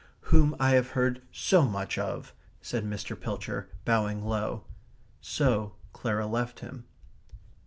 "Whom 0.33 0.55
I 0.59 0.71
have 0.71 0.89
heard 0.97 1.21
so 1.31 1.61
much 1.61 1.99
of," 1.99 2.33
said 2.59 2.83
Mr. 2.83 3.15
Pilcher, 3.15 3.69
bowing 3.85 4.25
low. 4.25 4.63
So 5.21 5.75
Clara 5.93 6.25
left 6.25 6.61
him. 6.61 6.85